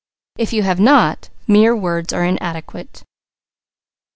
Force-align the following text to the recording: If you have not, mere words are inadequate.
If 0.35 0.51
you 0.51 0.63
have 0.63 0.79
not, 0.79 1.29
mere 1.47 1.75
words 1.75 2.11
are 2.11 2.25
inadequate. 2.25 3.03